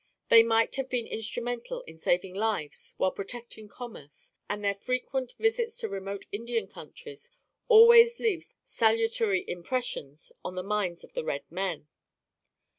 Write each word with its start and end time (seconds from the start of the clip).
They 0.29 0.41
might 0.41 0.77
have 0.77 0.89
been 0.89 1.05
instrumental 1.05 1.83
in 1.83 1.99
saving 1.99 2.33
lives 2.33 2.95
while 2.97 3.11
protecting 3.11 3.67
commerce, 3.67 4.33
and 4.49 4.63
their 4.63 4.73
frequent 4.73 5.35
visits 5.37 5.77
to 5.77 5.87
remote 5.89 6.25
Indian 6.31 6.65
countries 6.67 7.29
always 7.67 8.19
leaves 8.19 8.55
salutary 8.63 9.45
impressions 9.47 10.31
on 10.43 10.55
the 10.55 10.63
minds 10.63 11.03
of 11.03 11.13
the 11.13 11.23
red 11.23 11.43
men. 11.51 11.87